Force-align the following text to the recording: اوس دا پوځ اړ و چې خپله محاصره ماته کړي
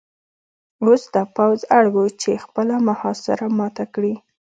اوس 0.83 1.01
دا 1.13 1.23
پوځ 1.35 1.59
اړ 1.77 1.85
و 1.93 1.95
چې 2.21 2.31
خپله 2.45 2.75
محاصره 2.87 3.45
ماته 3.57 3.85
کړي 3.93 4.13